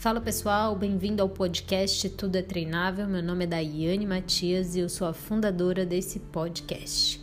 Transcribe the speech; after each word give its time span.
Fala 0.00 0.18
pessoal, 0.18 0.74
bem-vindo 0.74 1.22
ao 1.22 1.28
podcast 1.28 2.08
Tudo 2.08 2.36
é 2.36 2.40
Treinável. 2.40 3.06
Meu 3.06 3.22
nome 3.22 3.44
é 3.44 3.46
Daiane 3.46 4.06
Matias 4.06 4.74
e 4.74 4.80
eu 4.80 4.88
sou 4.88 5.06
a 5.06 5.12
fundadora 5.12 5.84
desse 5.84 6.18
podcast. 6.18 7.22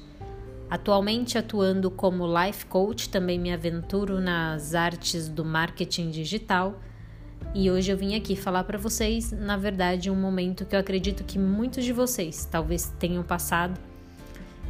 Atualmente 0.70 1.40
atuando 1.40 1.90
como 1.90 2.24
life 2.28 2.68
coach, 2.68 3.10
também 3.10 3.40
me 3.40 3.52
aventuro 3.52 4.22
nas 4.22 4.76
artes 4.76 5.28
do 5.28 5.44
marketing 5.44 6.12
digital. 6.12 6.80
E 7.52 7.72
hoje 7.72 7.92
eu 7.92 7.98
vim 7.98 8.14
aqui 8.14 8.36
falar 8.36 8.64
para 8.64 8.78
vocês, 8.78 9.32
na 9.32 9.58
verdade, 9.58 10.12
um 10.12 10.16
momento 10.16 10.64
que 10.64 10.76
eu 10.76 10.80
acredito 10.80 11.24
que 11.24 11.40
muitos 11.40 11.84
de 11.84 11.92
vocês 11.92 12.46
talvez 12.46 12.94
tenham 13.00 13.24
passado 13.24 13.82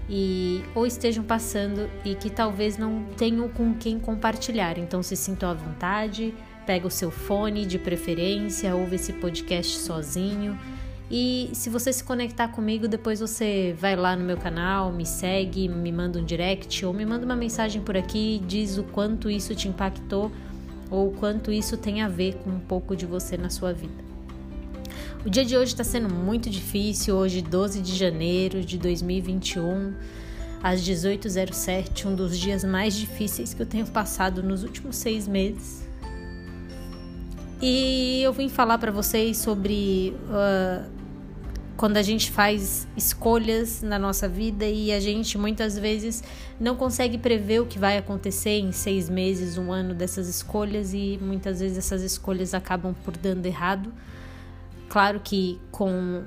e 0.10 0.64
ou 0.74 0.88
estejam 0.88 1.26
passando 1.26 1.90
e 2.06 2.16
que 2.16 2.30
talvez 2.30 2.78
não 2.78 3.04
tenham 3.18 3.50
com 3.50 3.74
quem 3.74 4.00
compartilhar. 4.00 4.78
Então 4.78 5.04
se 5.04 5.18
sintam 5.18 5.50
à 5.50 5.54
vontade, 5.54 6.34
pega 6.68 6.86
o 6.86 6.92
seu 6.92 7.10
fone 7.10 7.66
de 7.66 7.80
preferência, 7.80 8.76
ouve 8.76 8.98
esse 8.98 9.14
podcast 9.14 9.80
sozinho. 9.80 10.60
E 11.10 11.50
se 11.54 11.70
você 11.70 11.94
se 11.94 12.04
conectar 12.04 12.50
comigo, 12.50 12.86
depois 12.86 13.22
você 13.22 13.74
vai 13.80 13.96
lá 13.96 14.14
no 14.18 14.26
meu 14.26 14.36
canal, 14.36 14.92
me 14.92 15.06
segue, 15.06 15.70
me 15.70 15.90
manda 15.90 16.20
um 16.20 16.26
direct 16.26 16.86
ou 16.86 16.94
me 16.94 17.06
manda 17.06 17.26
uma 17.26 17.38
mensagem 17.38 17.82
por 17.82 17.96
aqui, 17.96 18.44
diz 18.46 18.78
o 18.78 18.84
quanto 18.84 19.30
isso 19.30 19.56
te 19.56 19.70
impactou 19.70 20.30
ou 20.92 21.08
o 21.08 21.12
quanto 21.14 21.50
isso 21.50 21.78
tem 21.78 22.02
a 22.02 22.10
ver 22.10 22.36
com 22.36 22.50
um 22.50 22.60
pouco 22.60 22.94
de 22.94 23.06
você 23.06 23.38
na 23.38 23.50
sua 23.50 23.72
vida. 23.72 24.06
O 25.26 25.30
dia 25.30 25.46
de 25.46 25.56
hoje 25.56 25.72
está 25.72 25.86
sendo 25.86 26.14
muito 26.14 26.50
difícil, 26.50 27.16
hoje 27.16 27.42
12 27.42 27.82
de 27.82 27.96
janeiro 27.96 28.62
de 28.62 28.78
2021, 28.78 29.94
às 30.62 30.82
18h07, 30.82 32.06
um 32.06 32.16
dos 32.16 32.38
dias 32.38 32.66
mais 32.66 32.94
difíceis 32.96 33.54
que 33.54 33.62
eu 33.62 33.66
tenho 33.66 33.88
passado 33.88 34.44
nos 34.44 34.64
últimos 34.64 34.98
seis 34.98 35.26
meses. 35.28 35.87
E 37.62 38.22
eu 38.22 38.32
vim 38.32 38.50
falar 38.50 38.78
para 38.78 38.92
vocês 38.92 39.38
sobre 39.38 40.16
uh, 40.30 40.88
quando 41.76 41.98
a 41.98 42.04
gente 42.04 42.32
faz 42.32 42.88
escolhas 42.96 43.82
na 43.82 43.98
nossa 43.98 44.28
vida 44.28 44.66
e 44.66 44.92
a 44.92 45.00
gente 45.00 45.38
muitas 45.40 45.78
vezes 45.78 46.24
não 46.60 46.76
consegue 46.76 47.18
prever 47.18 47.62
o 47.62 47.66
que 47.66 47.80
vai 47.80 47.98
acontecer 47.98 48.60
em 48.60 48.72
seis 48.72 49.10
meses, 49.10 49.58
um 49.58 49.72
ano 49.72 49.96
dessas 49.96 50.28
escolhas 50.28 50.94
e 50.94 51.18
muitas 51.20 51.60
vezes 51.60 51.80
essas 51.80 52.04
escolhas 52.04 52.54
acabam 52.54 52.96
por 53.04 53.18
dando 53.18 53.46
errado. 53.48 53.92
Claro 54.88 55.20
que 55.24 55.60
com 55.72 56.26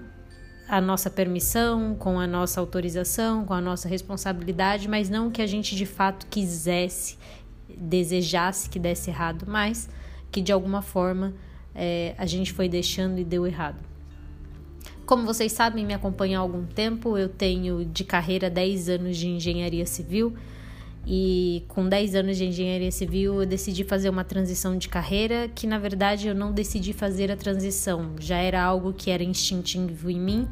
a 0.68 0.80
nossa 0.80 1.10
permissão, 1.10 1.94
com 1.96 2.18
a 2.18 2.26
nossa 2.26 2.60
autorização, 2.60 3.44
com 3.44 3.54
a 3.54 3.60
nossa 3.60 3.88
responsabilidade, 3.88 4.88
mas 4.88 5.08
não 5.08 5.30
que 5.30 5.42
a 5.42 5.46
gente 5.46 5.76
de 5.76 5.86
fato 5.86 6.26
quisesse, 6.28 7.16
desejasse 7.68 8.68
que 8.68 8.80
desse 8.80 9.10
errado, 9.10 9.46
mas 9.48 9.88
que 10.30 10.40
de 10.40 10.52
alguma 10.52 10.82
forma 10.82 11.34
é, 11.74 12.14
a 12.18 12.26
gente 12.26 12.52
foi 12.52 12.68
deixando 12.68 13.18
e 13.18 13.24
deu 13.24 13.46
errado. 13.46 13.78
Como 15.06 15.24
vocês 15.24 15.52
sabem, 15.52 15.84
me 15.84 15.92
acompanham 15.92 16.40
há 16.40 16.44
algum 16.44 16.64
tempo, 16.64 17.18
eu 17.18 17.28
tenho 17.28 17.84
de 17.84 18.04
carreira 18.04 18.48
10 18.48 18.88
anos 18.88 19.16
de 19.16 19.28
engenharia 19.28 19.84
civil 19.84 20.34
e 21.06 21.64
com 21.68 21.88
10 21.88 22.14
anos 22.14 22.36
de 22.36 22.44
engenharia 22.44 22.92
civil, 22.92 23.40
eu 23.40 23.46
decidi 23.46 23.84
fazer 23.84 24.08
uma 24.10 24.22
transição 24.22 24.76
de 24.76 24.88
carreira 24.88 25.50
que, 25.52 25.66
na 25.66 25.78
verdade, 25.78 26.28
eu 26.28 26.34
não 26.34 26.52
decidi 26.52 26.92
fazer 26.92 27.30
a 27.32 27.36
transição. 27.36 28.12
Já 28.20 28.36
era 28.36 28.62
algo 28.62 28.92
que 28.92 29.10
era 29.10 29.24
instintivo 29.24 30.10
em 30.10 30.20
mim, 30.20 30.48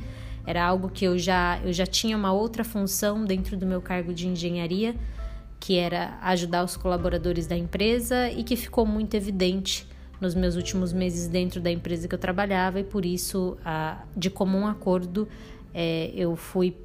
era 0.47 0.65
algo 0.65 0.89
que 0.89 1.05
eu 1.05 1.19
já, 1.19 1.61
eu 1.62 1.73
já 1.73 1.87
tinha 1.87 2.17
uma 2.17 2.33
outra 2.33 2.65
função 2.65 3.25
dentro 3.25 3.56
do 3.56 3.67
meu 3.67 3.83
cargo 3.83 4.15
de 4.15 4.27
engenharia, 4.27 4.97
que 5.61 5.77
era 5.77 6.19
ajudar 6.23 6.64
os 6.64 6.77
colaboradores 6.77 7.47
da 7.47 7.56
empresa 7.56 8.31
e 8.31 8.42
que 8.42 8.56
ficou 8.56 8.87
muito 8.87 9.14
evidente 9.14 9.87
nos 10.20 10.34
meus 10.34 10.56
últimos 10.56 10.92
meses 10.92 11.28
dentro 11.28 11.61
da 11.61 11.70
empresa 11.70 12.09
que 12.09 12.15
eu 12.15 12.19
trabalhava 12.19 12.81
e 12.81 12.84
por 12.84 13.05
isso, 13.05 13.56
de 14.16 14.31
comum 14.31 14.66
acordo, 14.66 15.28
é, 15.72 16.10
eu 16.15 16.34
fui 16.34 16.77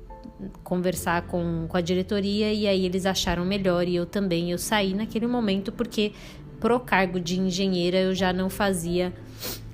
conversar 0.64 1.24
com, 1.24 1.66
com 1.68 1.78
a 1.78 1.82
diretoria 1.82 2.54
e 2.54 2.68
aí 2.68 2.86
eles 2.86 3.06
acharam 3.06 3.46
melhor 3.46 3.88
e 3.88 3.96
eu 3.96 4.06
também. 4.06 4.52
Eu 4.52 4.58
saí 4.58 4.94
naquele 4.94 5.28
momento 5.28 5.72
porque 5.72 6.12
pro 6.60 6.80
cargo 6.80 7.20
de 7.20 7.40
engenheira 7.40 7.98
eu 7.98 8.16
já 8.16 8.32
não 8.32 8.50
fazia 8.50 9.14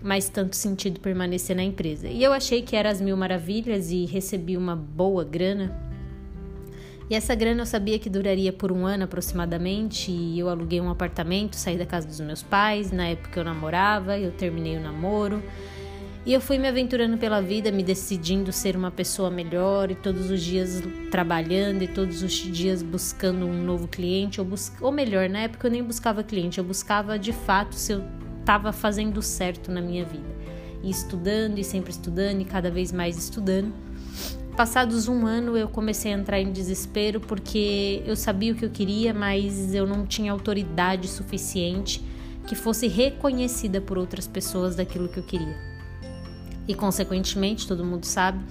mais 0.02 0.30
tanto 0.30 0.56
sentido 0.56 1.00
permanecer 1.00 1.56
na 1.56 1.64
empresa. 1.64 2.08
E 2.08 2.24
eu 2.24 2.32
achei 2.32 2.62
que 2.62 2.76
era 2.76 2.90
as 2.90 3.02
mil 3.02 3.18
maravilhas 3.18 3.92
e 3.92 4.06
recebi 4.06 4.56
uma 4.56 4.76
boa 4.76 5.24
grana. 5.24 5.89
E 7.10 7.16
essa 7.16 7.34
grana 7.34 7.64
eu 7.64 7.66
sabia 7.66 7.98
que 7.98 8.10
duraria 8.10 8.54
por 8.54 8.72
um 8.72 8.86
ano 8.86 9.06
aproximadamente. 9.06 10.12
E 10.12 10.38
eu 10.38 10.48
aluguei 10.48 10.80
um 10.80 10.90
apartamento, 10.90 11.56
saí 11.56 11.78
da 11.78 11.86
casa 11.86 12.08
dos 12.08 12.20
meus 12.20 12.44
pais. 12.44 12.92
Na 12.92 13.08
época 13.08 13.40
eu 13.40 13.44
namorava, 13.44 14.18
eu 14.20 14.32
terminei 14.32 14.78
o 14.78 14.82
namoro. 14.82 15.42
E 16.26 16.34
eu 16.34 16.42
fui 16.42 16.60
me 16.60 16.68
aventurando 16.68 17.18
pela 17.18 17.42
vida, 17.42 17.72
me 17.72 17.82
decidindo 17.82 18.52
ser 18.52 18.76
uma 18.76 18.92
pessoa 18.92 19.32
melhor 19.32 19.90
e 19.90 19.96
todos 19.96 20.30
os 20.30 20.42
dias 20.42 20.84
trabalhando 21.10 21.82
e 21.82 21.88
todos 21.88 22.22
os 22.22 22.34
dias 22.34 22.84
buscando 22.84 23.48
um 23.48 23.64
novo 23.64 23.88
cliente, 23.88 24.40
ou, 24.40 24.46
bus 24.46 24.72
ou 24.82 24.92
melhor, 24.92 25.30
na 25.30 25.40
época 25.40 25.68
eu 25.68 25.72
nem 25.72 25.82
buscava 25.82 26.22
cliente, 26.22 26.60
eu 26.60 26.64
buscava 26.64 27.18
de 27.18 27.32
fato 27.32 27.74
se 27.74 27.94
eu 27.94 28.04
estava 28.42 28.74
fazendo 28.74 29.22
certo 29.22 29.72
na 29.72 29.82
minha 29.82 30.04
vida. 30.06 30.28
E 30.84 30.90
estudando 30.92 31.58
e 31.58 31.64
sempre 31.64 31.90
estudando 31.90 32.42
e 32.42 32.46
cada 32.46 32.70
vez 32.70 32.92
mais 32.92 33.18
estudando. 33.18 33.74
Passados 34.60 35.08
um 35.08 35.26
ano 35.26 35.56
eu 35.56 35.70
comecei 35.70 36.14
a 36.14 36.18
entrar 36.18 36.38
em 36.38 36.52
desespero 36.52 37.22
porque 37.22 38.04
eu 38.06 38.14
sabia 38.14 38.52
o 38.52 38.56
que 38.58 38.66
eu 38.66 38.70
queria, 38.70 39.14
mas 39.14 39.74
eu 39.74 39.88
não 39.88 40.06
tinha 40.06 40.34
autoridade 40.34 41.08
suficiente 41.08 42.04
que 42.46 42.56
fosse 42.56 42.86
reconhecida 42.86 43.80
por 43.80 43.98
outras 43.98 44.28
pessoas 44.28 44.76
daquilo 44.76 45.08
que 45.08 45.18
eu 45.18 45.24
queria. 45.24 45.56
E, 46.68 46.76
consequentemente, 46.76 47.66
todo 47.66 47.86
mundo 47.86 48.04
sabe, 48.04 48.44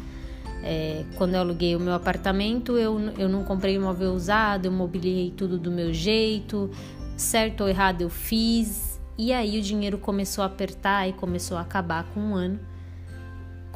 é, 0.63 1.05
quando 1.17 1.35
eu 1.35 1.41
aluguei 1.41 1.77
o 1.77 1.81
meu 1.81 1.93
apartamento, 1.93 2.79
eu, 2.79 2.99
eu 3.19 3.29
não 3.29 3.45
comprei 3.45 3.75
imóvel 3.75 4.15
usado, 4.15 4.65
eu 4.65 4.73
mobiliei 4.73 5.31
tudo 5.31 5.59
do 5.59 5.71
meu 5.71 5.93
jeito, 5.93 6.71
certo 7.19 7.65
ou 7.65 7.69
errado 7.69 8.01
eu 8.01 8.09
fiz, 8.09 8.99
e 9.19 9.31
aí 9.31 9.59
o 9.59 9.63
dinheiro 9.63 9.99
começou 9.99 10.43
a 10.43 10.47
apertar 10.47 11.07
e 11.07 11.13
começou 11.13 11.59
a 11.59 11.61
acabar 11.61 12.05
com 12.15 12.21
um 12.21 12.35
ano, 12.35 12.59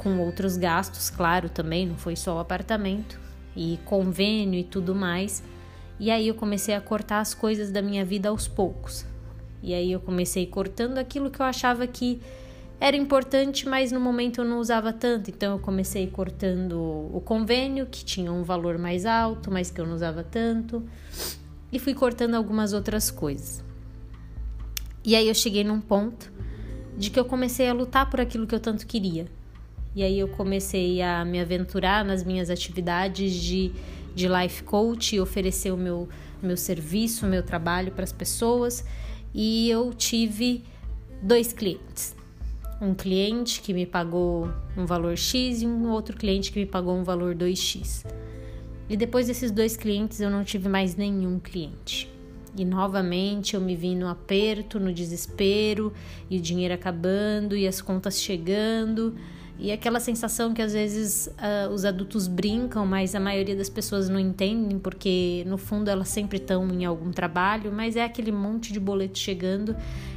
com 0.02 0.18
outros 0.18 0.56
gastos, 0.56 1.08
claro, 1.10 1.48
também, 1.48 1.86
não 1.86 1.96
foi 1.96 2.16
só 2.16 2.36
o 2.36 2.38
apartamento, 2.38 3.18
e 3.56 3.78
convênio 3.84 4.58
e 4.58 4.64
tudo 4.64 4.94
mais. 4.94 5.42
E 5.98 6.10
aí 6.10 6.26
eu 6.28 6.34
comecei 6.34 6.74
a 6.74 6.80
cortar 6.80 7.20
as 7.20 7.34
coisas 7.34 7.70
da 7.70 7.80
minha 7.80 8.04
vida 8.04 8.28
aos 8.28 8.48
poucos. 8.48 9.06
E 9.62 9.72
aí 9.72 9.92
eu 9.92 10.00
comecei 10.00 10.46
cortando 10.46 10.98
aquilo 10.98 11.30
que 11.30 11.40
eu 11.40 11.46
achava 11.46 11.86
que 11.86 12.20
era 12.80 12.96
importante, 12.96 13.68
mas 13.68 13.92
no 13.92 14.00
momento 14.00 14.40
eu 14.40 14.44
não 14.44 14.58
usava 14.58 14.92
tanto, 14.92 15.30
então 15.30 15.52
eu 15.52 15.58
comecei 15.60 16.08
cortando 16.08 16.74
o 17.12 17.22
convênio, 17.24 17.86
que 17.86 18.04
tinha 18.04 18.32
um 18.32 18.42
valor 18.42 18.76
mais 18.76 19.06
alto, 19.06 19.52
mas 19.52 19.70
que 19.70 19.80
eu 19.80 19.86
não 19.86 19.94
usava 19.94 20.24
tanto, 20.24 20.82
e 21.70 21.78
fui 21.78 21.94
cortando 21.94 22.34
algumas 22.34 22.72
outras 22.72 23.08
coisas. 23.08 23.62
E 25.04 25.14
aí 25.14 25.28
eu 25.28 25.34
cheguei 25.34 25.62
num 25.62 25.80
ponto 25.80 26.32
de 26.98 27.08
que 27.08 27.20
eu 27.20 27.24
comecei 27.24 27.68
a 27.68 27.72
lutar 27.72 28.10
por 28.10 28.20
aquilo 28.20 28.48
que 28.48 28.54
eu 28.54 28.60
tanto 28.60 28.84
queria. 28.84 29.28
E 29.94 30.02
aí 30.02 30.18
eu 30.18 30.28
comecei 30.28 31.02
a 31.02 31.24
me 31.24 31.40
aventurar 31.40 32.04
nas 32.04 32.24
minhas 32.24 32.50
atividades 32.50 33.34
de, 33.34 33.72
de 34.14 34.26
life 34.28 34.62
coach, 34.62 35.18
oferecer 35.20 35.72
o 35.72 35.76
meu, 35.76 36.08
meu 36.42 36.56
serviço, 36.56 37.26
o 37.26 37.28
meu 37.28 37.42
trabalho 37.42 37.92
para 37.92 38.04
as 38.04 38.12
pessoas, 38.12 38.84
e 39.34 39.68
eu 39.68 39.92
tive 39.92 40.64
dois 41.22 41.52
clientes 41.52 42.16
um 42.82 42.94
cliente 42.94 43.60
que 43.60 43.72
me 43.72 43.86
pagou 43.86 44.48
um 44.76 44.84
valor 44.84 45.16
X 45.16 45.62
e 45.62 45.66
um 45.66 45.88
outro 45.88 46.16
cliente 46.16 46.50
que 46.50 46.58
me 46.58 46.66
pagou 46.66 46.96
um 46.96 47.04
valor 47.04 47.32
2X. 47.32 48.04
E 48.88 48.96
depois 48.96 49.28
desses 49.28 49.52
dois 49.52 49.76
clientes 49.76 50.20
eu 50.20 50.28
não 50.28 50.42
tive 50.42 50.68
mais 50.68 50.96
nenhum 50.96 51.38
cliente. 51.38 52.10
E 52.56 52.64
novamente 52.64 53.54
eu 53.54 53.60
me 53.60 53.76
vi 53.76 53.94
no 53.94 54.08
aperto, 54.08 54.80
no 54.80 54.92
desespero, 54.92 55.92
e 56.28 56.38
o 56.38 56.40
dinheiro 56.40 56.74
acabando, 56.74 57.56
e 57.56 57.68
as 57.68 57.80
contas 57.80 58.20
chegando, 58.20 59.14
e 59.62 59.70
aquela 59.70 60.00
sensação 60.00 60.52
que 60.52 60.60
às 60.60 60.72
vezes 60.72 61.28
uh, 61.28 61.72
os 61.72 61.84
adultos 61.84 62.26
brincam, 62.26 62.84
mas 62.84 63.14
a 63.14 63.20
maioria 63.20 63.54
das 63.54 63.68
pessoas 63.68 64.08
não 64.08 64.18
entendem, 64.18 64.76
porque 64.76 65.44
no 65.46 65.56
fundo 65.56 65.88
elas 65.88 66.08
sempre 66.08 66.38
estão 66.38 66.68
em 66.68 66.84
algum 66.84 67.12
trabalho, 67.12 67.70
mas 67.70 67.94
é 67.94 68.02
aquele 68.02 68.32
monte 68.32 68.72
de 68.72 68.80
boleto 68.80 69.20
chegando 69.20 69.76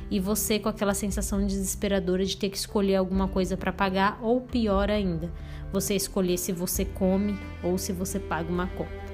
e 0.09 0.19
você 0.19 0.57
com 0.57 0.67
aquela 0.67 0.95
sensação 0.95 1.45
desesperadora 1.45 2.25
de 2.25 2.35
ter 2.35 2.49
que 2.49 2.57
escolher 2.57 2.95
alguma 2.95 3.27
coisa 3.27 3.55
para 3.55 3.71
pagar, 3.71 4.17
ou 4.19 4.41
pior 4.41 4.89
ainda, 4.89 5.31
você 5.71 5.93
escolher 5.93 6.37
se 6.39 6.51
você 6.51 6.83
come 6.83 7.37
ou 7.61 7.77
se 7.77 7.93
você 7.93 8.19
paga 8.19 8.51
uma 8.51 8.65
conta. 8.65 9.05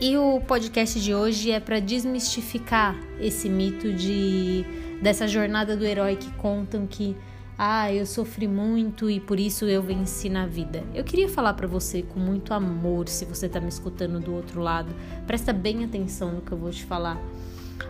E 0.00 0.16
o 0.16 0.40
podcast 0.40 0.98
de 1.00 1.14
hoje 1.14 1.52
é 1.52 1.60
para 1.60 1.78
desmistificar 1.78 2.96
esse 3.20 3.48
mito 3.48 3.92
de 3.92 4.64
dessa 5.00 5.28
jornada 5.28 5.76
do 5.76 5.84
herói 5.84 6.16
que 6.16 6.32
contam 6.32 6.84
que 6.84 7.16
ah, 7.60 7.92
eu 7.92 8.06
sofri 8.06 8.46
muito 8.46 9.10
e 9.10 9.18
por 9.18 9.40
isso 9.40 9.64
eu 9.64 9.82
venci 9.82 10.28
na 10.28 10.46
vida. 10.46 10.84
Eu 10.94 11.02
queria 11.02 11.28
falar 11.28 11.54
para 11.54 11.66
você 11.66 12.02
com 12.02 12.20
muito 12.20 12.54
amor, 12.54 13.08
se 13.08 13.24
você 13.24 13.48
tá 13.48 13.60
me 13.60 13.68
escutando 13.68 14.20
do 14.20 14.32
outro 14.32 14.60
lado. 14.60 14.94
Presta 15.26 15.52
bem 15.52 15.84
atenção 15.84 16.30
no 16.30 16.40
que 16.40 16.52
eu 16.52 16.58
vou 16.58 16.70
te 16.70 16.84
falar 16.84 17.20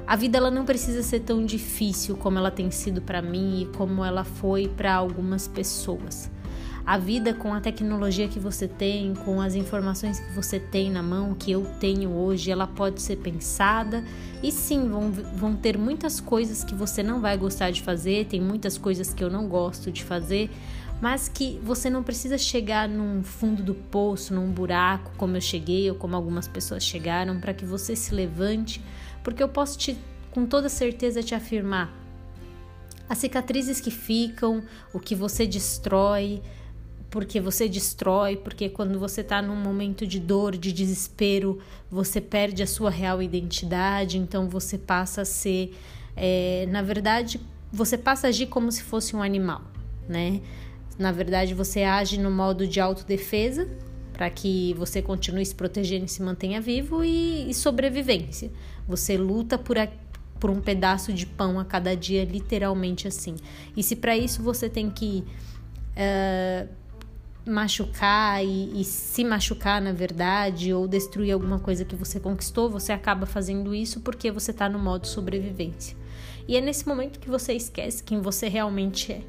A 0.07 0.17
vida 0.17 0.39
ela 0.39 0.51
não 0.51 0.65
precisa 0.65 1.03
ser 1.03 1.21
tão 1.21 1.45
difícil 1.45 2.17
como 2.17 2.39
ela 2.39 2.51
tem 2.51 2.71
sido 2.71 3.03
para 3.03 3.21
mim 3.21 3.61
e 3.61 3.77
como 3.77 4.03
ela 4.03 4.25
foi 4.25 4.69
para 4.69 4.95
algumas 4.95 5.47
pessoas. 5.47 6.31
A 6.89 6.97
vida 6.97 7.35
com 7.35 7.53
a 7.53 7.61
tecnologia 7.61 8.29
que 8.29 8.39
você 8.39 8.67
tem, 8.67 9.13
com 9.13 9.43
as 9.43 9.55
informações 9.55 10.21
que 10.21 10.33
você 10.33 10.59
tem 10.59 10.91
na 10.91 11.03
mão, 11.03 11.35
que 11.35 11.53
eu 11.53 11.67
tenho 11.79 12.09
hoje, 12.09 12.51
ela 12.51 12.67
pode 12.67 13.03
ser 13.03 13.17
pensada. 13.17 14.03
E 14.43 14.51
sim, 14.51 14.89
vão, 14.89 15.13
vão 15.13 15.55
ter 15.55 15.77
muitas 15.77 16.19
coisas 16.19 16.65
que 16.65 16.75
você 16.75 17.03
não 17.03 17.21
vai 17.21 17.37
gostar 17.37 17.73
de 17.73 17.83
fazer, 17.83 18.25
tem 18.25 18.41
muitas 18.41 18.79
coisas 18.79 19.13
que 19.13 19.23
eu 19.23 19.29
não 19.29 19.47
gosto 19.49 19.93
de 19.93 20.03
fazer, 20.03 20.49
mas 20.99 21.29
que 21.29 21.61
você 21.63 21.91
não 21.91 22.03
precisa 22.03 22.39
chegar 22.39 22.89
num 22.89 23.23
fundo 23.23 23.63
do 23.63 23.75
poço, 23.75 24.33
num 24.33 24.51
buraco, 24.51 25.13
como 25.19 25.37
eu 25.37 25.43
cheguei 25.43 25.91
ou 25.91 25.95
como 25.95 26.17
algumas 26.17 26.49
pessoas 26.49 26.83
chegaram, 26.83 27.39
para 27.39 27.53
que 27.53 27.67
você 27.67 27.95
se 27.95 28.15
levante 28.15 28.83
porque 29.23 29.43
eu 29.43 29.49
posso 29.51 29.77
te, 29.77 29.95
com 30.31 30.47
toda 30.47 30.71
certeza 30.71 31.23
te 31.23 31.35
afirmar: 31.35 31.93
as 33.07 33.19
cicatrizes 33.19 33.79
que 33.79 33.91
ficam, 33.91 34.63
o 34.91 34.99
que 34.99 35.15
você 35.15 35.47
destrói, 35.47 36.41
porque 37.11 37.41
você 37.41 37.69
destrói, 37.69 38.37
porque 38.37 38.69
quando 38.69 38.99
você 38.99 39.23
está 39.23 39.41
num 39.41 39.57
momento 39.57 40.07
de 40.07 40.21
dor, 40.21 40.57
de 40.57 40.73
desespero, 40.73 41.59
você 41.91 42.21
perde 42.21 42.63
a 42.63 42.67
sua 42.67 42.91
real 42.91 43.23
identidade, 43.23 44.19
então 44.19 44.49
você 44.49 44.77
passa 44.77 45.23
a 45.23 45.25
ser, 45.25 45.75
é, 46.15 46.67
na 46.71 46.83
verdade, 46.83 47.41
você 47.73 47.97
passa 47.97 48.27
a 48.27 48.29
agir 48.29 48.47
como 48.47 48.71
se 48.71 48.83
fosse 48.83 49.17
um 49.17 49.23
animal, 49.23 49.63
né? 50.09 50.41
Na 50.99 51.13
verdade, 51.13 51.55
você 51.55 51.83
age 51.83 52.19
no 52.19 52.31
modo 52.31 52.67
de 52.67 52.81
autodefesa 52.81 53.69
para 54.13 54.29
que 54.29 54.75
você 54.75 55.01
continue 55.01 55.47
se 55.47 55.55
protegendo 55.55 56.07
e 56.07 56.09
se 56.09 56.21
mantenha 56.21 56.61
vivo 56.61 57.05
e, 57.05 57.49
e 57.49 57.55
sobrevivência. 57.55 58.51
Você 58.87 59.17
luta 59.17 59.57
por, 59.57 59.79
a, 59.79 59.89
por 60.41 60.51
um 60.51 60.61
pedaço 60.61 61.13
de 61.13 61.25
pão 61.25 61.61
a 61.61 61.65
cada 61.65 61.95
dia, 61.95 62.25
literalmente 62.25 63.07
assim. 63.07 63.37
E 63.77 63.83
se 63.83 63.95
para 63.95 64.17
isso 64.17 64.43
você 64.43 64.69
tem 64.69 64.91
que 64.91 65.25
uh, 65.95 66.69
machucar 67.49 68.45
e, 68.45 68.81
e, 68.81 68.85
se 68.85 69.25
machucar, 69.25 69.81
na 69.81 69.93
verdade, 69.93 70.73
ou 70.73 70.87
destruir 70.87 71.33
alguma 71.33 71.59
coisa 71.59 71.85
que 71.85 71.97
você 71.97 72.21
conquistou, 72.21 72.69
você 72.69 72.93
acaba 72.93 73.27
fazendo 73.27 73.75
isso 73.75 74.01
porque 74.01 74.31
você 74.31 74.51
está 74.51 74.69
no 74.69 74.79
modo 74.79 75.07
sobrevivência. 75.07 75.97
E 76.47 76.57
é 76.57 76.61
nesse 76.61 76.87
momento 76.87 77.19
que 77.19 77.29
você 77.29 77.53
esquece 77.55 78.03
quem 78.03 78.21
você 78.21 78.49
realmente 78.49 79.13
é. 79.13 79.23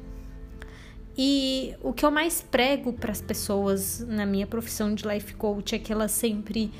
E 1.16 1.74
o 1.82 1.92
que 1.92 2.04
eu 2.04 2.10
mais 2.10 2.40
prego 2.40 2.92
para 2.92 3.12
as 3.12 3.20
pessoas 3.20 4.00
na 4.06 4.24
minha 4.24 4.46
profissão 4.46 4.94
de 4.94 5.06
life 5.06 5.34
coach 5.34 5.74
é 5.74 5.78
que 5.78 5.92
elas 5.92 6.12
sempre 6.12 6.72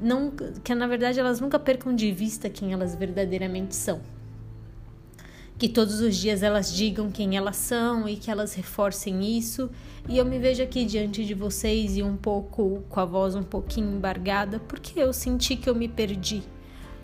não 0.00 0.30
que 0.62 0.74
na 0.74 0.86
verdade 0.86 1.20
elas 1.20 1.40
nunca 1.40 1.58
percam 1.58 1.94
de 1.94 2.10
vista 2.12 2.50
quem 2.50 2.72
elas 2.72 2.94
verdadeiramente 2.94 3.74
são. 3.74 4.00
Que 5.58 5.68
todos 5.68 6.00
os 6.00 6.16
dias 6.16 6.42
elas 6.42 6.72
digam 6.72 7.10
quem 7.10 7.36
elas 7.36 7.56
são 7.56 8.08
e 8.08 8.16
que 8.16 8.30
elas 8.30 8.54
reforcem 8.54 9.38
isso. 9.38 9.70
E 10.08 10.18
eu 10.18 10.24
me 10.24 10.38
vejo 10.38 10.62
aqui 10.62 10.84
diante 10.84 11.24
de 11.24 11.34
vocês 11.34 11.96
e 11.96 12.02
um 12.02 12.16
pouco 12.16 12.84
com 12.88 13.00
a 13.00 13.04
voz 13.04 13.34
um 13.34 13.42
pouquinho 13.42 13.96
embargada, 13.96 14.60
porque 14.60 15.00
eu 15.00 15.12
senti 15.12 15.56
que 15.56 15.68
eu 15.68 15.74
me 15.74 15.88
perdi 15.88 16.42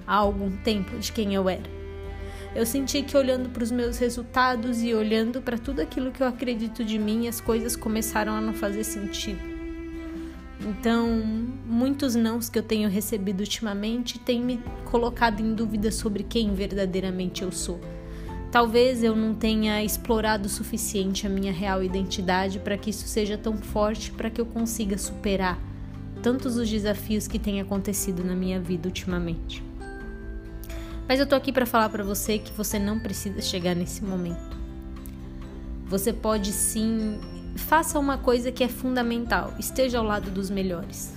há 0.07 0.17
algum 0.17 0.51
tempo 0.59 0.99
de 0.99 1.11
quem 1.13 1.35
eu 1.35 1.49
era. 1.49 1.83
Eu 2.55 2.67
senti 2.67 3.03
que 3.03 3.17
olhando 3.17 3.49
para 3.49 3.63
os 3.63 3.71
meus 3.71 3.97
resultados 3.97 4.83
e 4.83 4.93
olhando 4.93 5.41
para 5.41 5.57
tudo 5.57 5.81
aquilo 5.81 6.13
que 6.13 6.23
eu 6.23 6.27
acredito 6.27 6.85
de 6.85 6.99
mim, 6.99 7.27
as 7.27 7.41
coisas 7.41 7.75
começaram 7.75 8.35
a 8.35 8.41
não 8.43 8.53
fazer 8.53 8.85
sentido. 8.85 9.41
Então, 10.61 11.09
muitos 11.67 12.15
nãos 12.15 12.51
que 12.51 12.59
eu 12.59 12.63
tenho 12.63 12.91
recebido 12.91 13.41
ultimamente 13.41 14.19
têm 14.19 14.43
me 14.43 14.61
colocado 14.85 15.41
em 15.41 15.55
dúvida 15.55 15.91
sobre 15.91 16.23
quem 16.23 16.55
verdadeiramente 16.55 17.43
eu 17.43 17.51
sou. 17.51 17.81
Talvez 18.53 19.03
eu 19.03 19.17
não 19.17 19.35
tenha 19.35 19.83
explorado 19.83 20.47
o 20.47 20.51
suficiente 20.51 21.27
a 21.27 21.31
minha 21.31 21.51
real 21.51 21.83
identidade 21.83 22.59
para 22.59 22.77
que 22.77 22.91
isso 22.91 23.09
seja 23.09 23.39
tão 23.39 23.57
forte 23.57 24.13
para 24.13 24.29
que 24.29 24.39
eu 24.39 24.45
consiga 24.45 24.99
superar 24.99 25.59
tantos 26.23 26.59
os 26.59 26.69
desafios 26.69 27.27
que 27.27 27.39
têm 27.39 27.63
acontecido 27.63 28.23
na 28.23 28.35
minha 28.35 28.61
vida 28.61 28.87
ultimamente. 28.87 29.65
Mas 31.09 31.19
eu 31.19 31.27
tô 31.27 31.35
aqui 31.35 31.51
para 31.51 31.65
falar 31.65 31.89
para 31.89 32.05
você 32.05 32.39
que 32.39 32.53
você 32.53 32.79
não 32.79 33.01
precisa 33.01 33.41
chegar 33.41 33.75
nesse 33.75 34.05
momento. 34.05 34.55
Você 35.87 36.13
pode 36.13 36.53
sim, 36.53 37.19
faça 37.57 37.99
uma 37.99 38.19
coisa 38.19 38.53
que 38.53 38.63
é 38.63 38.69
fundamental, 38.69 39.55
esteja 39.59 39.99
ao 39.99 40.05
lado 40.05 40.31
dos 40.31 40.51
melhores. 40.51 41.15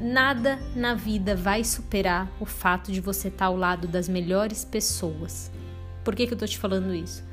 Nada 0.00 0.58
na 0.74 0.92
vida 0.92 1.36
vai 1.36 1.62
superar 1.62 2.28
o 2.40 2.44
fato 2.44 2.90
de 2.90 3.00
você 3.00 3.28
estar 3.28 3.46
ao 3.46 3.56
lado 3.56 3.86
das 3.86 4.08
melhores 4.08 4.64
pessoas. 4.64 5.52
Por 6.06 6.14
que, 6.14 6.24
que 6.24 6.34
eu 6.34 6.38
tô 6.38 6.46
te 6.46 6.56
falando 6.56 6.94
isso? 6.94 7.24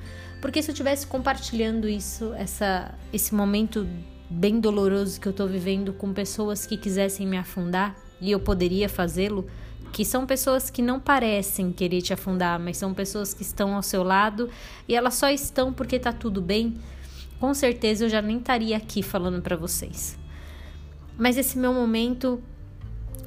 Porque 0.42 0.60
se 0.64 0.72
eu 0.72 0.74
estivesse 0.74 1.06
compartilhando 1.06 1.88
isso, 1.88 2.34
essa, 2.34 2.92
esse 3.14 3.36
momento 3.36 3.88
bem 4.28 4.60
doloroso 4.60 5.22
que 5.22 5.28
eu 5.28 5.32
tô 5.32 5.46
vivendo 5.46 5.94
com 5.94 6.12
pessoas 6.12 6.66
que 6.66 6.76
quisessem 6.76 7.28
me 7.28 7.38
afundar, 7.38 7.96
e 8.20 8.32
eu 8.32 8.40
poderia 8.40 8.90
fazê-lo, 8.90 9.46
que 9.92 10.04
são 10.04 10.26
pessoas 10.26 10.72
que 10.72 10.82
não 10.82 11.00
parecem 11.00 11.72
querer 11.72 12.02
te 12.02 12.14
afundar, 12.14 12.60
mas 12.60 12.78
são 12.78 12.96
pessoas 12.96 13.32
que 13.32 13.44
estão 13.44 13.76
ao 13.76 13.84
seu 13.84 14.02
lado 14.02 14.50
e 14.88 14.96
elas 14.96 15.14
só 15.14 15.30
estão 15.30 15.72
porque 15.72 16.00
tá 16.00 16.12
tudo 16.12 16.42
bem, 16.42 16.74
com 17.40 17.54
certeza 17.54 18.06
eu 18.06 18.10
já 18.10 18.24
nem 18.24 18.40
estaria 18.40 18.76
aqui 18.76 19.04
falando 19.04 19.40
para 19.40 19.56
vocês. 19.56 20.18
Mas 21.16 21.38
esse 21.38 21.60
meu 21.60 21.76
momento 21.76 22.42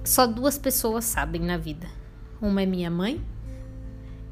só 0.02 0.26
duas 0.26 0.58
pessoas 0.58 1.04
sabem 1.04 1.40
na 1.40 1.56
vida. 1.56 1.86
Uma 2.42 2.62
é 2.62 2.66
minha 2.66 2.90
mãe 2.90 3.24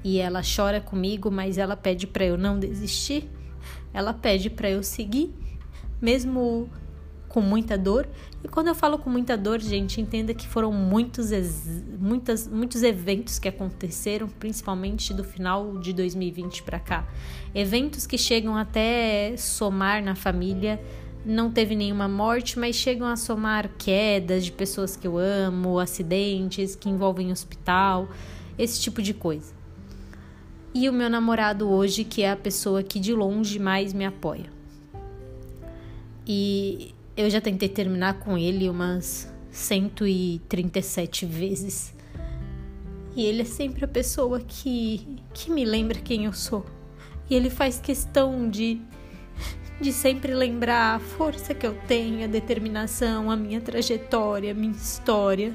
e 0.04 0.18
ela 0.18 0.42
chora 0.42 0.82
comigo, 0.82 1.30
mas 1.30 1.56
ela 1.56 1.74
pede 1.74 2.06
para 2.06 2.26
eu 2.26 2.36
não 2.36 2.58
desistir. 2.60 3.26
Ela 3.92 4.12
pede 4.12 4.50
para 4.50 4.68
eu 4.68 4.82
seguir, 4.82 5.34
mesmo 6.00 6.68
com 7.26 7.40
muita 7.40 7.78
dor. 7.78 8.06
E 8.44 8.48
quando 8.48 8.68
eu 8.68 8.74
falo 8.74 8.98
com 8.98 9.08
muita 9.08 9.34
dor, 9.36 9.60
gente, 9.60 10.00
entenda 10.00 10.34
que 10.34 10.46
foram 10.46 10.70
muitos, 10.70 11.30
muitas, 11.98 12.46
muitos 12.46 12.82
eventos 12.82 13.38
que 13.38 13.48
aconteceram, 13.48 14.28
principalmente 14.28 15.14
do 15.14 15.24
final 15.24 15.78
de 15.78 15.94
2020 15.94 16.62
para 16.62 16.78
cá. 16.78 17.08
Eventos 17.54 18.06
que 18.06 18.18
chegam 18.18 18.56
até 18.56 19.34
somar 19.38 20.02
na 20.02 20.14
família. 20.14 20.78
Não 21.24 21.50
teve 21.50 21.74
nenhuma 21.74 22.06
morte, 22.06 22.58
mas 22.58 22.76
chegam 22.76 23.06
a 23.06 23.16
somar 23.16 23.70
quedas 23.78 24.44
de 24.44 24.52
pessoas 24.52 24.94
que 24.94 25.06
eu 25.06 25.16
amo, 25.16 25.78
acidentes 25.78 26.76
que 26.76 26.90
envolvem 26.90 27.32
hospital, 27.32 28.10
esse 28.58 28.78
tipo 28.78 29.00
de 29.00 29.14
coisa. 29.14 29.63
E 30.74 30.88
o 30.88 30.92
meu 30.92 31.08
namorado 31.08 31.70
hoje, 31.70 32.02
que 32.02 32.22
é 32.22 32.32
a 32.32 32.36
pessoa 32.36 32.82
que 32.82 32.98
de 32.98 33.14
longe 33.14 33.60
mais 33.60 33.92
me 33.92 34.04
apoia. 34.04 34.52
E 36.26 36.92
eu 37.16 37.30
já 37.30 37.40
tentei 37.40 37.68
terminar 37.68 38.18
com 38.18 38.36
ele 38.36 38.68
umas 38.68 39.32
137 39.52 41.26
vezes. 41.26 41.94
E 43.14 43.24
ele 43.24 43.42
é 43.42 43.44
sempre 43.44 43.84
a 43.84 43.88
pessoa 43.88 44.40
que, 44.40 45.20
que 45.32 45.48
me 45.48 45.64
lembra 45.64 46.00
quem 46.00 46.24
eu 46.24 46.32
sou. 46.32 46.66
E 47.30 47.36
ele 47.36 47.50
faz 47.50 47.78
questão 47.78 48.50
de, 48.50 48.80
de 49.80 49.92
sempre 49.92 50.34
lembrar 50.34 50.96
a 50.96 50.98
força 50.98 51.54
que 51.54 51.64
eu 51.64 51.74
tenho, 51.86 52.24
a 52.24 52.26
determinação, 52.26 53.30
a 53.30 53.36
minha 53.36 53.60
trajetória, 53.60 54.50
a 54.50 54.54
minha 54.54 54.72
história. 54.72 55.54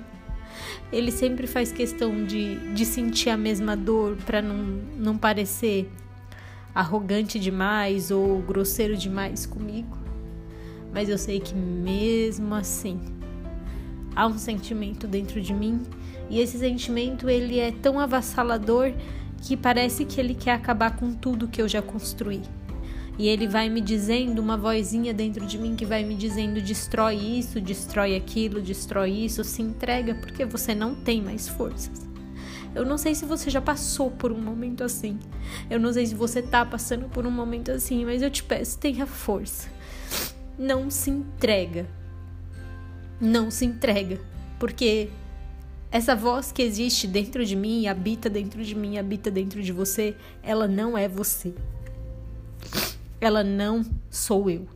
Ele 0.91 1.11
sempre 1.11 1.47
faz 1.47 1.71
questão 1.71 2.25
de, 2.25 2.55
de 2.73 2.85
sentir 2.85 3.29
a 3.29 3.37
mesma 3.37 3.75
dor 3.75 4.17
para 4.25 4.41
não, 4.41 4.57
não 4.97 5.17
parecer 5.17 5.89
arrogante 6.73 7.39
demais 7.39 8.11
ou 8.11 8.39
grosseiro 8.41 8.95
demais 8.95 9.45
comigo 9.45 9.99
mas 10.93 11.09
eu 11.09 11.17
sei 11.17 11.39
que 11.39 11.53
mesmo 11.53 12.53
assim 12.55 12.99
há 14.15 14.27
um 14.27 14.37
sentimento 14.37 15.07
dentro 15.07 15.41
de 15.41 15.53
mim 15.53 15.81
e 16.29 16.39
esse 16.39 16.57
sentimento 16.57 17.29
ele 17.29 17.59
é 17.59 17.71
tão 17.71 17.99
avassalador 17.99 18.91
que 19.41 19.55
parece 19.55 20.03
que 20.05 20.19
ele 20.19 20.33
quer 20.33 20.51
acabar 20.51 20.95
com 20.95 21.13
tudo 21.13 21.47
que 21.47 21.61
eu 21.61 21.67
já 21.67 21.81
construí. 21.81 22.41
E 23.19 23.27
ele 23.27 23.47
vai 23.47 23.69
me 23.69 23.81
dizendo, 23.81 24.41
uma 24.41 24.57
vozinha 24.57 25.13
dentro 25.13 25.45
de 25.45 25.59
mim 25.59 25.75
que 25.75 25.85
vai 25.85 26.03
me 26.03 26.15
dizendo: 26.15 26.59
destrói 26.61 27.15
isso, 27.15 27.61
destrói 27.61 28.15
aquilo, 28.15 28.61
destrói 28.61 29.11
isso, 29.11 29.43
se 29.43 29.61
entrega 29.61 30.15
porque 30.15 30.45
você 30.45 30.73
não 30.73 30.95
tem 30.95 31.21
mais 31.21 31.47
forças. 31.47 32.07
Eu 32.73 32.85
não 32.85 32.97
sei 32.97 33.13
se 33.13 33.25
você 33.25 33.49
já 33.49 33.61
passou 33.61 34.09
por 34.09 34.31
um 34.31 34.41
momento 34.41 34.83
assim. 34.83 35.19
Eu 35.69 35.79
não 35.79 35.91
sei 35.91 36.05
se 36.05 36.15
você 36.15 36.41
tá 36.41 36.65
passando 36.65 37.09
por 37.09 37.27
um 37.27 37.31
momento 37.31 37.71
assim, 37.71 38.05
mas 38.05 38.21
eu 38.21 38.31
te 38.31 38.43
peço, 38.43 38.79
tenha 38.79 39.05
força 39.05 39.67
não 40.59 40.91
se 40.91 41.09
entrega. 41.09 41.87
Não 43.19 43.49
se 43.49 43.65
entrega. 43.65 44.19
Porque 44.59 45.09
essa 45.89 46.13
voz 46.15 46.51
que 46.51 46.61
existe 46.61 47.07
dentro 47.07 47.45
de 47.45 47.55
mim, 47.55 47.87
habita 47.87 48.29
dentro 48.29 48.61
de 48.61 48.75
mim, 48.75 48.97
habita 48.97 49.31
dentro 49.31 49.63
de 49.63 49.71
você, 49.71 50.15
ela 50.43 50.67
não 50.67 50.97
é 50.97 51.07
você. 51.07 51.53
Ela 53.21 53.43
não 53.43 53.83
sou 54.09 54.49
eu. 54.49 54.67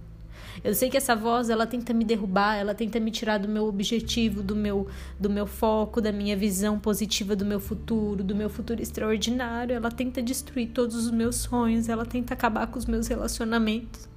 Eu 0.63 0.73
sei 0.73 0.89
que 0.89 0.95
essa 0.95 1.15
voz, 1.15 1.49
ela 1.49 1.65
tenta 1.67 1.93
me 1.93 2.05
derrubar, 2.05 2.55
ela 2.55 2.73
tenta 2.73 2.99
me 2.99 3.11
tirar 3.11 3.37
do 3.37 3.49
meu 3.49 3.65
objetivo, 3.65 4.41
do 4.41 4.55
meu 4.55 4.87
do 5.19 5.29
meu 5.29 5.45
foco, 5.45 5.99
da 5.99 6.11
minha 6.11 6.37
visão 6.37 6.79
positiva 6.79 7.35
do 7.35 7.45
meu 7.45 7.59
futuro, 7.59 8.23
do 8.23 8.35
meu 8.35 8.49
futuro 8.49 8.81
extraordinário. 8.81 9.75
Ela 9.75 9.91
tenta 9.91 10.21
destruir 10.21 10.69
todos 10.69 10.95
os 10.95 11.11
meus 11.11 11.35
sonhos, 11.37 11.89
ela 11.89 12.05
tenta 12.05 12.33
acabar 12.33 12.67
com 12.67 12.77
os 12.79 12.85
meus 12.85 13.07
relacionamentos. 13.07 14.07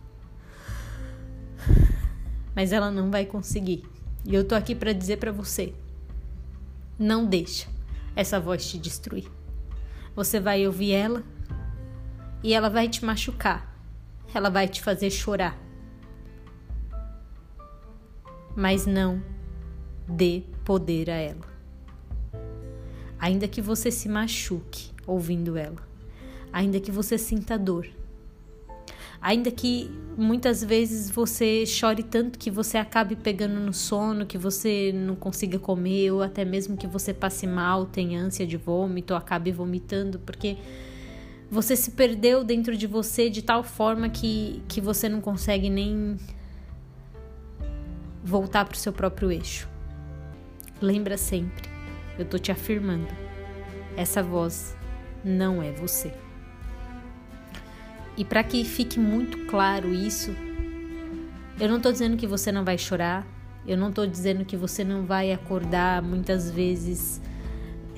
Mas 2.55 2.73
ela 2.73 2.91
não 2.91 3.11
vai 3.11 3.25
conseguir. 3.27 3.85
E 4.25 4.35
eu 4.35 4.45
tô 4.45 4.55
aqui 4.55 4.75
para 4.75 4.93
dizer 4.93 5.19
para 5.19 5.33
você: 5.33 5.73
não 6.99 7.27
deixa 7.27 7.69
essa 8.15 8.39
voz 8.39 8.69
te 8.69 8.79
destruir. 8.79 9.31
Você 10.15 10.39
vai 10.39 10.67
ouvir 10.67 10.93
ela 10.93 11.23
e 12.43 12.55
ela 12.55 12.71
vai 12.71 12.89
te 12.89 13.05
machucar. 13.05 13.76
Ela 14.37 14.51
vai 14.51 14.69
te 14.69 14.83
fazer 14.83 15.11
chorar. 15.11 15.59
Mas 18.55 18.85
não 18.85 19.23
dê 20.07 20.43
poder 20.65 21.11
a 21.11 21.15
ela. 21.15 21.57
Ainda 23.19 23.49
que 23.49 23.63
você 23.63 23.91
se 23.91 24.09
machuque 24.09 24.91
ouvindo 25.07 25.57
ela, 25.57 25.83
ainda 26.53 26.79
que 26.79 26.91
você 26.91 27.17
sinta 27.17 27.59
dor, 27.59 27.89
ainda 29.23 29.51
que 29.51 29.91
muitas 30.19 30.63
vezes 30.63 31.11
você 31.11 31.65
chore 31.65 32.03
tanto 32.03 32.39
que 32.39 32.51
você 32.51 32.77
acabe 32.77 33.17
pegando 33.17 33.59
no 33.59 33.73
sono, 33.73 34.27
que 34.27 34.37
você 34.37 34.93
não 34.95 35.17
consiga 35.17 35.59
comer, 35.59 36.11
ou 36.11 36.23
até 36.23 36.45
mesmo 36.45 36.77
que 36.77 36.87
você 36.87 37.15
passe 37.15 37.47
mal, 37.47 37.87
tenha 37.87 38.21
ânsia 38.21 38.47
de 38.47 38.57
vômito, 38.57 39.15
acabe 39.15 39.51
vomitando, 39.51 40.19
porque 40.19 40.59
você 41.51 41.77
se 41.77 41.93
perdeu 41.93 42.43
dentro 42.43 42.77
de 42.77 42.87
você 42.87 43.31
de 43.31 43.43
tal 43.43 43.63
forma 43.63 44.09
que, 44.09 44.63
que 44.69 44.81
você 44.81 45.09
não 45.09 45.21
consegue 45.21 45.71
nem 45.71 46.17
voltar 48.23 48.65
para 48.65 48.75
o 48.75 48.79
seu 48.79 48.93
próprio 48.93 49.31
eixo. 49.31 49.69
Lembra 50.81 51.17
sempre, 51.17 51.69
eu 52.19 52.25
tô 52.25 52.39
te 52.39 52.51
afirmando, 52.51 53.09
essa 53.97 54.23
voz 54.23 54.77
não 55.25 55.63
é 55.63 55.73
você. 55.73 56.13
E 58.17 58.25
para 58.25 58.43
que 58.43 58.65
fique 58.65 58.99
muito 58.99 59.47
claro 59.47 59.93
isso, 59.93 60.35
eu 61.61 61.69
não 61.69 61.77
estou 61.77 61.93
dizendo 61.93 62.17
que 62.17 62.27
você 62.27 62.51
não 62.51 62.65
vai 62.65 62.77
chorar, 62.77 63.27
eu 63.67 63.77
não 63.77 63.91
estou 63.91 64.07
dizendo 64.07 64.45
que 64.45 64.57
você 64.57 64.83
não 64.83 65.05
vai 65.05 65.33
acordar 65.33 66.03
muitas 66.03 66.51
vezes 66.51 67.21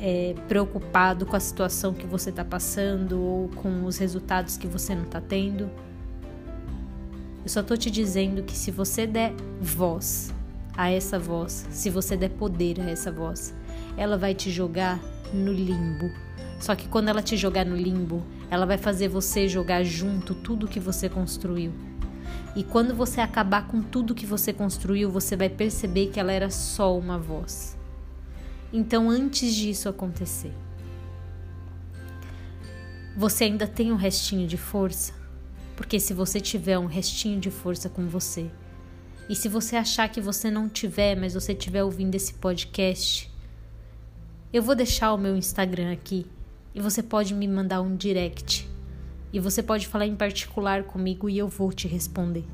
é, 0.01 0.35
preocupado 0.47 1.27
com 1.27 1.37
a 1.37 1.41
situação 1.41 1.93
que 1.93 2.07
você 2.07 2.31
está 2.31 2.45
passando 2.45 3.21
ou 3.21 3.49
com 3.49 3.85
os 3.85 3.99
resultados 3.99 4.57
que 4.57 4.67
você 4.67 4.95
não 4.95 5.05
está 5.05 5.21
tendo. 5.21 5.71
Eu 7.43 7.49
só 7.49 7.61
estou 7.61 7.77
te 7.77 7.91
dizendo 7.91 8.43
que 8.43 8.57
se 8.57 8.71
você 8.71 9.07
der 9.07 9.33
voz 9.61 10.33
a 10.77 10.91
essa 10.91 11.19
voz, 11.19 11.67
se 11.71 11.91
você 11.91 12.17
der 12.17 12.31
poder 12.31 12.81
a 12.81 12.91
essa 12.91 13.11
voz, 13.11 13.55
ela 13.97 14.17
vai 14.17 14.35
te 14.35 14.51
jogar 14.51 15.01
no 15.33 15.53
limbo. 15.53 16.11
Só 16.61 16.75
que 16.75 16.89
quando 16.89 17.09
ela 17.09 17.23
te 17.23 17.37
jogar 17.37 17.65
no 17.65 17.77
limbo, 17.77 18.23
ela 18.51 18.67
vai 18.67 18.79
fazer 18.79 19.09
você 19.09 19.49
jogar 19.49 19.85
junto 19.85 20.35
tudo 20.35 20.69
que 20.69 20.81
você 20.81 21.09
construiu. 21.09 21.73
E 22.57 22.65
quando 22.65 22.95
você 22.95 23.21
acabar 23.21 23.69
com 23.69 23.81
tudo 23.81 24.15
que 24.15 24.27
você 24.27 24.53
construiu, 24.53 25.11
você 25.11 25.37
vai 25.37 25.49
perceber 25.49 26.09
que 26.09 26.19
ela 26.19 26.33
era 26.33 26.51
só 26.51 26.99
uma 26.99 27.19
voz. 27.19 27.78
Então, 28.73 29.09
antes 29.09 29.55
disso 29.55 29.89
acontecer, 29.89 30.53
você 33.17 33.45
ainda 33.45 33.67
tem 33.67 33.91
um 33.91 33.97
restinho 33.97 34.47
de 34.47 34.57
força? 34.57 35.13
Porque 35.75 35.99
se 35.99 36.13
você 36.13 36.41
tiver 36.41 36.79
um 36.79 36.87
restinho 36.87 37.41
de 37.41 37.51
força 37.51 37.89
com 37.89 38.07
você, 38.07 38.51
e 39.29 39.35
se 39.35 39.49
você 39.49 39.77
achar 39.77 40.09
que 40.09 40.21
você 40.21 40.51
não 40.51 40.69
tiver, 40.69 41.15
mas 41.15 41.35
você 41.35 41.53
estiver 41.53 41.83
ouvindo 41.83 42.15
esse 42.15 42.35
podcast, 42.35 43.31
eu 44.53 44.63
vou 44.63 44.75
deixar 44.75 45.13
o 45.13 45.19
meu 45.19 45.37
Instagram 45.37 45.93
aqui 45.93 46.27
e 46.75 46.81
você 46.81 47.03
pode 47.03 47.35
me 47.35 47.47
mandar 47.47 47.81
um 47.81 47.97
direct. 47.97 48.69
E 49.33 49.39
você 49.39 49.63
pode 49.63 49.87
falar 49.87 50.07
em 50.07 50.17
particular 50.17 50.85
comigo 50.85 51.29
e 51.29 51.37
eu 51.37 51.49
vou 51.49 51.73
te 51.73 51.87
responder. 51.87 52.45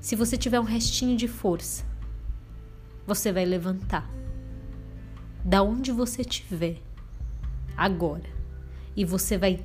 Se 0.00 0.16
você 0.16 0.36
tiver 0.36 0.60
um 0.60 0.64
restinho 0.64 1.16
de 1.16 1.28
força, 1.28 1.84
você 3.08 3.32
vai 3.32 3.46
levantar. 3.46 4.06
Da 5.42 5.62
onde 5.62 5.90
você 5.90 6.20
estiver, 6.20 6.76
agora. 7.74 8.28
E 8.94 9.02
você 9.02 9.38
vai 9.38 9.64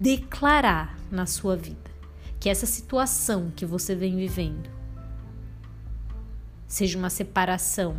declarar 0.00 0.98
na 1.10 1.26
sua 1.26 1.54
vida 1.54 1.90
que 2.40 2.48
essa 2.48 2.64
situação 2.64 3.52
que 3.54 3.66
você 3.66 3.94
vem 3.94 4.16
vivendo, 4.16 4.70
seja 6.66 6.96
uma 6.96 7.10
separação, 7.10 7.94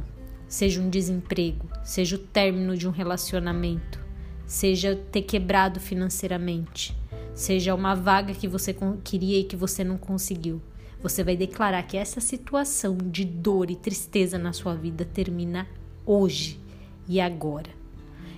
seja 0.47 0.81
um 0.81 0.89
desemprego, 0.89 1.69
seja 1.83 2.15
o 2.15 2.19
término 2.19 2.75
de 2.75 2.87
um 2.87 2.91
relacionamento, 2.91 3.99
seja 4.47 4.95
ter 4.95 5.21
quebrado 5.21 5.79
financeiramente, 5.79 6.97
seja 7.35 7.75
uma 7.75 7.93
vaga 7.93 8.33
que 8.33 8.47
você 8.47 8.75
queria 9.03 9.39
e 9.39 9.43
que 9.43 9.55
você 9.55 9.83
não 9.83 9.99
conseguiu. 9.99 10.59
Você 11.03 11.21
vai 11.21 11.35
declarar 11.35 11.83
que 11.83 11.97
essa 11.97 12.21
situação 12.21 12.97
de 12.97 13.25
dor 13.25 13.69
e 13.69 13.75
tristeza 13.75 14.39
na 14.39 14.53
sua 14.53 14.73
vida 14.73 15.03
termina 15.03 15.67
hoje 16.05 16.57
e 17.09 17.19
agora. 17.19 17.69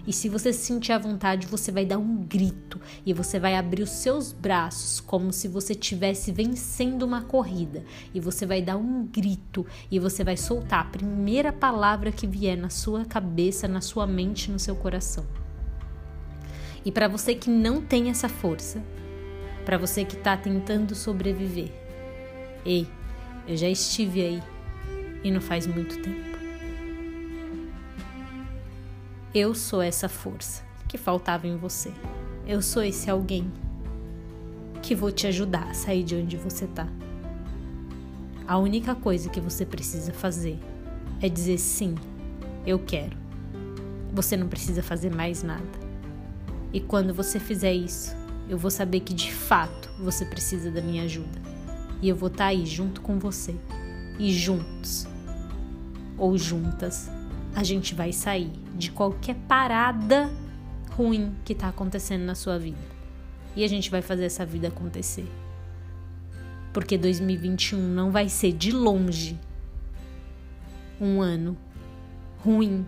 E 0.08 0.12
se 0.12 0.28
você 0.28 0.52
se 0.52 0.66
sentir 0.66 0.92
à 0.92 0.98
vontade, 0.98 1.46
você 1.46 1.72
vai 1.72 1.86
dar 1.86 2.00
um 2.00 2.18
grito 2.24 2.82
e 3.06 3.14
você 3.14 3.40
vai 3.40 3.56
abrir 3.56 3.84
os 3.84 3.92
seus 3.92 4.32
braços 4.32 5.00
como 5.00 5.32
se 5.32 5.48
você 5.48 5.74
estivesse 5.74 6.32
vencendo 6.32 7.04
uma 7.04 7.22
corrida. 7.22 7.84
E 8.12 8.20
você 8.20 8.48
vai 8.48 8.64
dar 8.64 8.78
um 8.78 9.06
grito 9.06 9.64
e 9.92 10.00
você 10.00 10.24
vai 10.24 10.36
soltar 10.36 10.82
a 10.82 10.90
primeira 10.90 11.54
palavra 11.54 12.12
que 12.12 12.26
vier 12.26 12.58
na 12.58 12.72
sua 12.72 13.06
cabeça, 13.06 13.68
na 13.68 13.82
sua 13.82 14.08
mente, 14.08 14.50
no 14.50 14.58
seu 14.58 14.76
coração. 14.76 15.26
E 16.84 16.92
para 16.92 17.08
você 17.08 17.36
que 17.36 17.50
não 17.50 17.80
tem 17.80 18.10
essa 18.10 18.28
força, 18.28 18.84
para 19.64 19.78
você 19.78 20.04
que 20.04 20.16
está 20.16 20.36
tentando 20.36 20.94
sobreviver, 20.94 21.85
ei, 22.66 22.88
eu 23.48 23.56
já 23.56 23.70
estive 23.70 24.22
aí 24.22 24.44
e 25.24 25.32
não 25.32 25.40
faz 25.40 25.68
muito 25.68 26.02
tempo. 26.02 26.36
Eu 29.34 29.54
sou 29.54 29.82
essa 29.82 30.10
força 30.10 30.64
que 30.88 30.98
faltava 30.98 31.46
em 31.46 31.58
você. 31.58 31.92
Eu 32.48 32.62
sou 32.62 32.82
esse 32.84 33.10
alguém 33.10 33.52
que 34.82 34.96
vou 34.96 35.12
te 35.12 35.28
ajudar 35.28 35.70
a 35.70 35.74
sair 35.74 36.04
de 36.04 36.16
onde 36.16 36.38
você 36.38 36.66
está. 36.66 36.88
A 38.48 38.58
única 38.58 38.96
coisa 38.96 39.30
que 39.30 39.42
você 39.42 39.66
precisa 39.66 40.14
fazer 40.14 40.60
é 41.22 41.28
dizer 41.28 41.58
sim, 41.58 41.96
eu 42.66 42.80
quero. 42.80 43.18
Você 44.14 44.38
não 44.38 44.48
precisa 44.48 44.82
fazer 44.82 45.14
mais 45.14 45.44
nada. 45.44 45.86
E 46.72 46.80
quando 46.80 47.14
você 47.14 47.40
fizer 47.40 47.74
isso, 47.74 48.16
eu 48.48 48.58
vou 48.58 48.72
saber 48.72 49.00
que 49.00 49.14
de 49.14 49.34
fato 49.34 49.90
você 50.00 50.24
precisa 50.26 50.72
da 50.72 50.82
minha 50.82 51.04
ajuda. 51.04 51.45
E 52.06 52.10
eu 52.10 52.16
vou 52.16 52.28
estar 52.28 52.44
tá 52.44 52.50
aí 52.52 52.68
junto 52.68 53.02
com 53.02 53.18
você. 53.18 53.56
E 54.20 54.32
juntos, 54.32 55.08
ou 56.16 56.38
juntas, 56.38 57.10
a 57.56 57.64
gente 57.64 57.96
vai 57.96 58.14
sair 58.14 58.52
de 58.76 58.92
qualquer 58.92 59.36
parada 59.48 60.32
ruim 60.92 61.34
que 61.44 61.54
está 61.54 61.68
acontecendo 61.68 62.22
na 62.22 62.36
sua 62.36 62.60
vida. 62.60 62.78
E 63.56 63.64
a 63.64 63.68
gente 63.68 63.90
vai 63.90 64.04
fazer 64.04 64.26
essa 64.26 64.46
vida 64.46 64.68
acontecer. 64.68 65.26
Porque 66.72 66.96
2021 66.96 67.80
não 67.80 68.12
vai 68.12 68.30
ser 68.30 68.52
de 68.52 68.72
longe 68.72 69.40
um 71.02 71.24
ano 71.24 71.58
ruim 72.38 72.86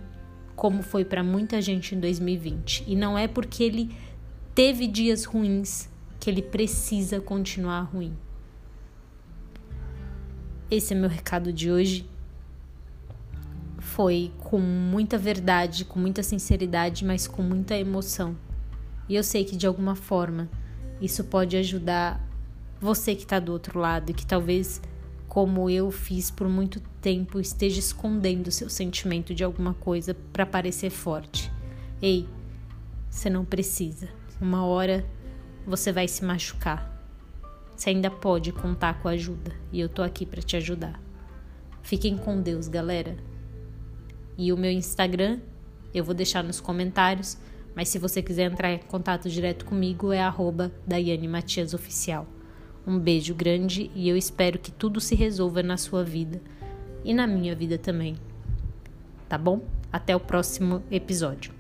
como 0.56 0.84
foi 0.84 1.04
para 1.04 1.24
muita 1.24 1.60
gente 1.60 1.96
em 1.96 2.00
2020. 2.00 2.84
E 2.86 2.96
não 2.96 3.18
é 3.18 3.28
porque 3.28 3.64
ele 3.64 3.90
teve 4.54 4.86
dias 4.86 5.24
ruins 5.24 5.90
que 6.20 6.30
ele 6.30 6.44
precisa 6.44 7.20
continuar 7.20 7.82
ruim. 7.82 8.16
Esse 10.70 10.94
é 10.94 10.98
meu 10.98 11.10
recado 11.10 11.54
de 11.54 11.72
hoje 11.72 12.06
foi 13.80 14.34
com 14.38 14.60
muita 14.60 15.18
verdade, 15.18 15.86
com 15.86 15.98
muita 15.98 16.22
sinceridade, 16.22 17.06
mas 17.06 17.26
com 17.26 17.42
muita 17.42 17.78
emoção. 17.78 18.36
E 19.08 19.16
eu 19.16 19.24
sei 19.24 19.46
que 19.46 19.56
de 19.56 19.66
alguma 19.66 19.96
forma 19.96 20.50
isso 21.00 21.24
pode 21.24 21.56
ajudar 21.56 22.22
você 22.82 23.16
que 23.16 23.24
está 23.24 23.40
do 23.40 23.54
outro 23.54 23.80
lado 23.80 24.10
e 24.10 24.14
que 24.14 24.26
talvez, 24.26 24.82
como 25.30 25.70
eu 25.70 25.90
fiz 25.90 26.30
por 26.30 26.50
muito 26.50 26.82
tempo, 27.02 27.40
esteja 27.40 27.80
escondendo 27.80 28.52
seu 28.52 28.70
sentimento 28.70 29.34
de 29.34 29.46
alguma 29.46 29.74
coisa 29.74 30.14
para 30.34 30.46
parecer 30.46 30.90
forte. 30.90 31.50
Ei, 32.02 32.28
você 33.10 33.30
não 33.30 33.46
precisa. 33.46 34.10
Uma 34.42 34.66
hora 34.66 35.06
você 35.66 35.94
vai 35.94 36.10
se 36.10 36.26
machucar. 36.26 36.97
Você 37.78 37.92
ainda 37.92 38.10
pode 38.10 38.52
contar 38.52 39.00
com 39.02 39.08
ajuda 39.08 39.52
e 39.72 39.80
eu 39.80 39.88
tô 39.88 40.02
aqui 40.02 40.26
para 40.26 40.42
te 40.42 40.58
ajudar. 40.58 41.00
Fiquem 41.84 42.18
com 42.18 42.42
Deus, 42.42 42.68
galera. 42.68 43.16
E 44.36 44.52
o 44.52 44.58
meu 44.58 44.72
Instagram 44.72 45.40
eu 45.94 46.04
vou 46.04 46.16
deixar 46.16 46.44
nos 46.44 46.60
comentários, 46.60 47.38
mas 47.76 47.88
se 47.90 48.00
você 48.00 48.22
quiser 48.22 48.52
entrar 48.52 48.72
em 48.72 48.80
contato 48.80 49.30
direto 49.30 49.64
comigo 49.64 50.12
é 50.12 50.20
arroba 50.20 50.72
Daiane 50.88 51.28
Matias 51.28 51.76
Oficial. 51.76 52.28
Um 52.86 52.98
beijo 52.98 53.36
grande 53.36 53.92
e 53.94 54.10
eu 54.10 54.18
espero 54.18 54.58
que 54.58 54.72
tudo 54.72 55.00
se 55.00 55.14
resolva 55.14 55.62
na 55.62 55.78
sua 55.78 56.04
vida 56.04 56.42
e 57.06 57.14
na 57.14 57.28
minha 57.28 57.56
vida 57.56 57.78
também. 57.78 58.18
Tá 59.30 59.38
bom? 59.38 59.62
Até 59.94 60.16
o 60.16 60.20
próximo 60.20 60.82
episódio. 60.90 61.57